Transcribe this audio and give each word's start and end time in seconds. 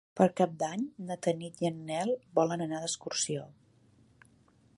Per 0.19 0.25
Cap 0.39 0.53
d'Any 0.61 0.85
na 1.09 1.17
Tanit 1.27 1.61
i 1.65 1.69
en 1.71 1.77
Nel 1.91 2.15
volen 2.41 2.67
anar 2.67 2.81
d'excursió. 2.87 3.45